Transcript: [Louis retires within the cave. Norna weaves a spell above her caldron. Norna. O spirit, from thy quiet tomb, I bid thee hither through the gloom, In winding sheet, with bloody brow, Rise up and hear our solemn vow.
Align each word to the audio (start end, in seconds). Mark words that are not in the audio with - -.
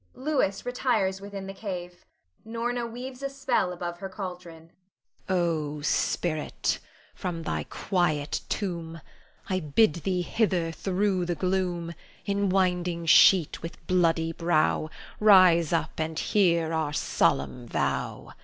[Louis 0.15 0.65
retires 0.65 1.21
within 1.21 1.45
the 1.45 1.53
cave. 1.53 2.05
Norna 2.43 2.87
weaves 2.87 3.21
a 3.21 3.29
spell 3.29 3.71
above 3.71 3.99
her 3.99 4.09
caldron. 4.09 4.71
Norna. 5.29 5.43
O 5.43 5.81
spirit, 5.81 6.79
from 7.13 7.43
thy 7.43 7.65
quiet 7.65 8.41
tomb, 8.49 8.99
I 9.47 9.59
bid 9.59 9.97
thee 9.97 10.23
hither 10.23 10.71
through 10.71 11.25
the 11.27 11.35
gloom, 11.35 11.93
In 12.25 12.49
winding 12.49 13.05
sheet, 13.05 13.61
with 13.61 13.85
bloody 13.85 14.31
brow, 14.33 14.89
Rise 15.19 15.71
up 15.71 15.99
and 15.99 16.17
hear 16.17 16.73
our 16.73 16.93
solemn 16.93 17.67
vow. 17.67 18.31